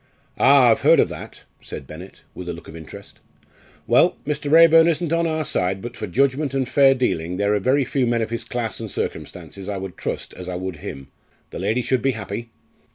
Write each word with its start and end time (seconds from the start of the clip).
"Ah! 0.39 0.71
I've 0.71 0.81
heard 0.81 0.99
of 0.99 1.09
that," 1.09 1.43
said 1.61 1.85
Bennett, 1.85 2.23
with 2.33 2.49
a 2.49 2.53
look 2.53 2.67
of 2.67 2.75
interest. 2.75 3.19
"Well, 3.85 4.17
Mr. 4.25 4.49
Raeburn 4.49 4.87
isn't 4.87 5.13
on 5.13 5.27
our 5.27 5.45
side, 5.45 5.79
but 5.79 5.95
for 5.95 6.07
judgment 6.07 6.55
and 6.55 6.67
fair 6.67 6.95
dealing 6.95 7.37
there 7.37 7.53
are 7.53 7.59
very 7.59 7.85
few 7.85 8.07
men 8.07 8.23
of 8.23 8.31
his 8.31 8.43
class 8.43 8.79
and 8.79 8.89
circumstances 8.89 9.69
I 9.69 9.77
would 9.77 9.97
trust 9.97 10.33
as 10.33 10.49
I 10.49 10.55
would 10.55 10.77
him. 10.77 11.09
The 11.51 11.59
lady 11.59 11.83
should 11.83 12.01
be 12.01 12.13
happy." 12.13 12.49